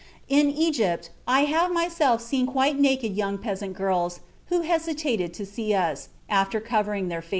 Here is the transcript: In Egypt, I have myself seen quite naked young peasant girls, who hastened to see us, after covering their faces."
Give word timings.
In 0.29 0.49
Egypt, 0.49 1.11
I 1.27 1.41
have 1.41 1.71
myself 1.71 2.23
seen 2.23 2.47
quite 2.47 2.79
naked 2.79 3.15
young 3.15 3.37
peasant 3.37 3.73
girls, 3.75 4.21
who 4.47 4.61
hastened 4.61 4.97
to 5.35 5.45
see 5.45 5.75
us, 5.75 6.09
after 6.27 6.59
covering 6.59 7.09
their 7.09 7.21
faces." 7.21 7.29